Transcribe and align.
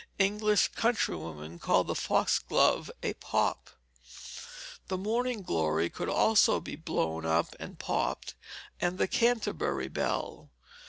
English 0.17 0.69
countrywomen 0.71 1.59
call 1.59 1.83
the 1.83 1.93
foxglove 1.93 2.89
a 3.03 3.13
pop. 3.13 3.69
The 4.87 4.97
morning 4.97 5.43
glory 5.43 5.91
could 5.91 6.09
also 6.09 6.59
be 6.59 6.75
blown 6.75 7.23
up 7.23 7.55
and 7.59 7.77
popped, 7.77 8.33
and 8.79 8.97
the 8.97 9.07
canterbury 9.07 9.89
bell. 9.89 10.49